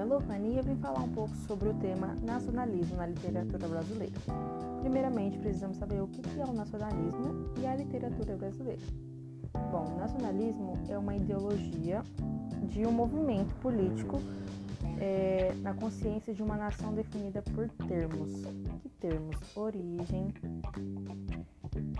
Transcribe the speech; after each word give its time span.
eu 0.00 0.62
vim 0.62 0.76
falar 0.76 1.00
um 1.00 1.12
pouco 1.12 1.34
sobre 1.46 1.68
o 1.68 1.74
tema 1.74 2.14
nacionalismo 2.22 2.96
na 2.96 3.06
literatura 3.06 3.66
brasileira. 3.66 4.14
Primeiramente, 4.80 5.38
precisamos 5.38 5.76
saber 5.76 6.00
o 6.00 6.06
que 6.06 6.22
é 6.40 6.44
o 6.44 6.52
nacionalismo 6.52 7.52
e 7.60 7.66
a 7.66 7.74
literatura 7.74 8.36
brasileira. 8.36 8.82
Bom, 9.72 9.96
nacionalismo 9.98 10.78
é 10.88 10.96
uma 10.96 11.16
ideologia 11.16 12.02
de 12.68 12.86
um 12.86 12.92
movimento 12.92 13.54
político 13.56 14.20
é, 15.00 15.52
na 15.62 15.74
consciência 15.74 16.32
de 16.32 16.42
uma 16.42 16.56
nação 16.56 16.94
definida 16.94 17.42
por 17.42 17.68
termos. 17.86 18.44
Que 18.82 18.88
termos? 19.00 19.36
Origem, 19.56 20.32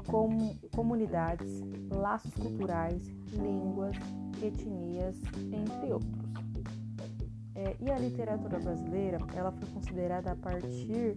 com, 0.07 0.55
comunidades, 0.75 1.63
laços 1.91 2.33
culturais, 2.35 3.03
línguas, 3.33 3.97
etnias, 4.43 5.17
entre 5.53 5.93
outros. 5.93 6.48
É, 7.59 7.75
e 7.81 7.91
a 7.91 7.99
literatura 7.99 8.57
brasileira, 8.61 9.19
ela 9.35 9.51
foi 9.51 9.67
considerada 9.71 10.31
a 10.31 10.37
partir 10.37 11.15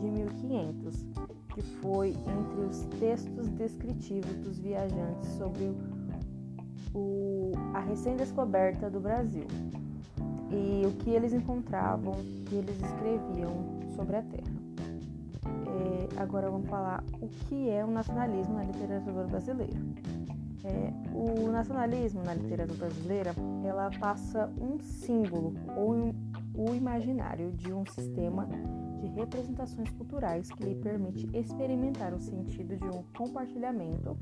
de 0.00 0.10
1500, 0.10 1.04
que 1.52 1.60
foi 1.82 2.08
entre 2.08 2.60
os 2.62 2.80
textos 2.98 3.46
descritivos 3.50 4.34
dos 4.36 4.58
viajantes 4.58 5.28
sobre 5.36 5.70
o, 6.94 7.52
a 7.74 7.80
recém-descoberta 7.80 8.88
do 8.88 9.00
Brasil 9.00 9.46
e 10.50 10.86
o 10.86 10.92
que 10.92 11.10
eles 11.10 11.34
encontravam 11.34 12.14
e 12.50 12.54
eles 12.54 12.80
escreviam 12.80 13.52
sobre 13.94 14.16
a 14.16 14.22
terra. 14.22 14.52
É, 15.44 16.22
agora 16.22 16.50
vamos 16.50 16.70
falar 16.70 17.04
o 17.20 17.28
que 17.28 17.68
é 17.68 17.84
o 17.84 17.90
nacionalismo 17.90 18.54
na 18.54 18.64
literatura 18.64 19.26
brasileira. 19.26 19.78
É, 20.64 20.92
o 21.12 21.50
nacionalismo 21.50 22.22
na 22.22 22.34
literatura 22.34 22.76
brasileira 22.78 23.34
ela 23.64 23.90
passa 23.98 24.48
um 24.60 24.78
símbolo 24.78 25.54
ou 25.76 25.92
um, 25.92 26.12
o 26.54 26.74
imaginário 26.74 27.50
de 27.52 27.72
um 27.72 27.84
sistema 27.86 28.48
de 29.00 29.08
representações 29.08 29.90
culturais 29.90 30.48
que 30.50 30.62
lhe 30.62 30.76
permite 30.76 31.28
experimentar 31.36 32.14
o 32.14 32.20
sentido 32.20 32.76
de 32.76 32.84
um 32.84 33.02
compartilhamento, 33.16 34.16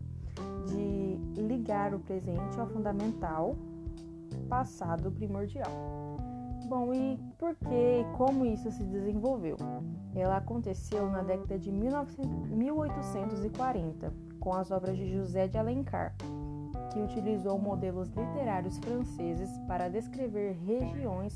de 0.67 1.42
ligar 1.42 1.95
o 1.95 1.98
presente 1.98 2.59
ao 2.59 2.67
fundamental, 2.69 3.55
passado 4.48 5.11
primordial. 5.12 6.09
Bom, 6.71 6.95
e 6.95 7.19
por 7.37 7.57
que 7.57 7.67
e 7.75 8.05
como 8.17 8.47
isso 8.47 8.71
se 8.71 8.85
desenvolveu? 8.85 9.57
Ela 10.15 10.37
aconteceu 10.37 11.11
na 11.11 11.21
década 11.21 11.59
de 11.59 11.73
1900, 11.73 12.49
1840, 12.49 14.15
com 14.39 14.55
as 14.55 14.71
obras 14.71 14.97
de 14.97 15.13
José 15.13 15.48
de 15.48 15.59
Alencar, 15.59 16.15
que 16.93 17.01
utilizou 17.01 17.59
modelos 17.59 18.09
literários 18.11 18.79
franceses 18.79 19.51
para 19.67 19.89
descrever 19.89 20.53
regiões 20.65 21.35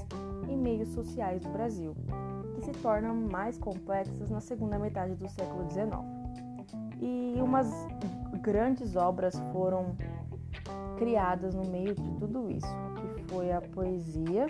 e 0.49 0.55
meios 0.55 0.91
sociais 0.91 1.43
do 1.43 1.49
Brasil, 1.49 1.97
que 2.55 2.65
se 2.67 2.71
tornam 2.81 3.12
mais 3.12 3.59
complexas 3.59 4.31
na 4.31 4.41
segunda 4.41 4.79
metade 4.79 5.17
do 5.17 5.29
século 5.29 5.69
XIX. 5.69 5.97
E 7.01 7.43
umas 7.43 7.69
grandes 8.41 8.95
obras 8.95 9.35
foram 9.53 9.97
criadas 10.97 11.57
no 11.57 11.67
meio 11.67 11.93
de 11.93 12.11
tudo 12.21 12.49
isso, 12.49 12.73
que 13.17 13.25
foi 13.25 13.51
a 13.51 13.61
poesia 13.61 14.47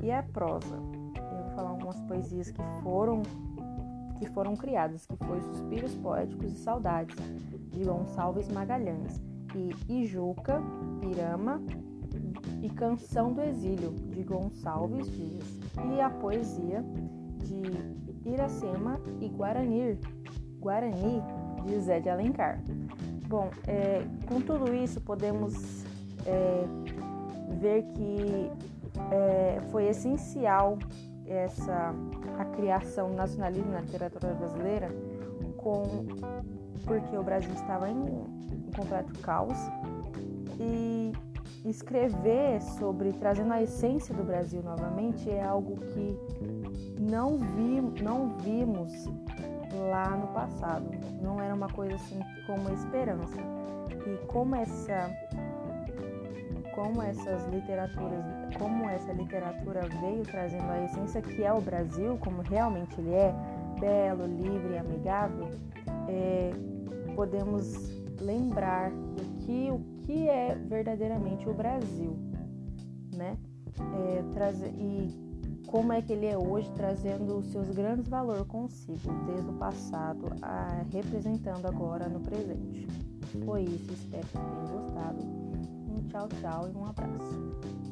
e 0.00 0.10
a 0.10 0.22
prosa. 0.22 0.76
Eu 0.76 1.44
vou 1.44 1.50
falar 1.54 1.70
algumas 1.70 2.00
poesias 2.00 2.50
que 2.50 2.62
foram 2.82 3.22
que 4.18 4.26
foram 4.28 4.54
criadas, 4.54 5.04
que 5.04 5.16
foi 5.16 5.40
Suspiros 5.40 5.96
Poéticos 5.96 6.52
e 6.52 6.56
Saudades, 6.56 7.16
de 7.72 7.84
Gonçalves 7.84 8.48
Magalhães, 8.48 9.20
e 9.56 10.02
Ijuca, 10.02 10.62
Pirama 11.00 11.60
e 12.62 12.70
Canção 12.70 13.32
do 13.32 13.42
Exílio, 13.42 13.90
de 13.90 14.22
Gonçalves 14.22 15.10
Dias, 15.10 15.60
e 15.92 16.00
a 16.00 16.08
poesia 16.08 16.84
de 17.38 18.30
Iracema 18.30 19.00
e 19.20 19.28
Guarani, 19.28 19.98
Guarani 20.60 21.20
de 21.66 21.80
Zé 21.80 21.98
de 21.98 22.08
Alencar. 22.08 22.62
Bom, 23.26 23.50
é, 23.66 24.04
com 24.26 24.40
tudo 24.40 24.74
isso 24.74 25.00
podemos 25.00 25.84
é, 26.26 26.64
ver 27.58 27.82
que 27.94 28.50
é, 29.10 29.60
foi 29.70 29.88
essencial 29.88 30.78
essa 31.26 31.94
a 32.38 32.44
criação 32.44 33.10
do 33.10 33.16
nacionalismo 33.16 33.72
na 33.72 33.80
literatura 33.80 34.34
brasileira 34.34 34.88
com 35.56 35.82
porque 36.84 37.16
o 37.16 37.22
Brasil 37.22 37.52
estava 37.54 37.88
em 37.88 37.96
um 37.96 38.70
completo 38.74 39.16
caos 39.20 39.56
e 40.58 41.12
escrever 41.64 42.60
sobre 42.60 43.12
trazendo 43.12 43.52
a 43.52 43.62
essência 43.62 44.14
do 44.14 44.24
Brasil 44.24 44.62
novamente 44.62 45.30
é 45.30 45.42
algo 45.42 45.76
que 45.76 46.18
não 46.98 47.38
vi, 47.38 47.80
não 48.02 48.36
vimos 48.38 48.92
lá 49.90 50.10
no 50.10 50.28
passado. 50.28 50.90
Não 51.20 51.40
era 51.40 51.54
uma 51.54 51.68
coisa 51.68 51.94
assim 51.94 52.20
como 52.46 52.68
esperança. 52.70 53.40
E 54.06 54.26
como 54.26 54.56
essa 54.56 55.10
como 56.74 57.02
essas 57.02 57.46
literaturas, 57.48 58.24
como 58.58 58.88
essa 58.88 59.12
literatura 59.12 59.82
veio 60.00 60.22
trazendo 60.22 60.70
a 60.70 60.84
essência 60.84 61.22
que 61.22 61.42
é 61.42 61.52
o 61.52 61.60
Brasil, 61.60 62.18
como 62.18 62.42
realmente 62.42 62.98
ele 63.00 63.14
é, 63.14 63.34
belo, 63.78 64.26
livre, 64.26 64.78
amigável, 64.78 65.50
é, 66.08 66.50
podemos 67.14 68.02
lembrar 68.20 68.90
do 68.90 69.22
que 69.44 69.70
o 69.70 69.80
que 70.02 70.28
é 70.28 70.54
verdadeiramente 70.54 71.48
o 71.48 71.54
Brasil, 71.54 72.16
né? 73.14 73.36
É, 73.78 74.22
trazer, 74.34 74.72
e 74.74 75.08
como 75.66 75.92
é 75.92 76.02
que 76.02 76.12
ele 76.12 76.26
é 76.26 76.36
hoje, 76.36 76.70
trazendo 76.72 77.38
os 77.38 77.46
seus 77.50 77.70
grandes 77.70 78.08
valores 78.08 78.42
consigo, 78.46 79.10
desde 79.26 79.48
o 79.48 79.54
passado, 79.54 80.26
a, 80.42 80.84
representando 80.92 81.66
agora 81.66 82.08
no 82.08 82.20
presente. 82.20 82.86
Foi 83.44 83.62
isso, 83.62 83.92
espero 83.92 84.26
que 84.26 84.32
tenham 84.32 84.66
gostado. 84.66 85.41
Tchau, 86.22 86.28
tchau 86.40 86.68
e 86.68 86.76
um 86.76 86.84
abraço. 86.86 87.91